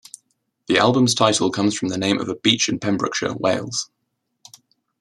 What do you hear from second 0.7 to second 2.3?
album's title comes from the name of